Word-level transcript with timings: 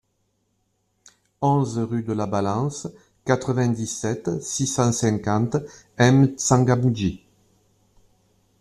onze 1.43 1.77
rUE 1.77 2.01
DE 2.01 2.13
LA 2.13 2.25
BALANCE, 2.25 2.87
quatre-vingt-dix-sept, 3.23 4.41
six 4.41 4.65
cent 4.65 4.91
cinquante, 4.91 5.57
M'Tsangamouji 5.99 7.23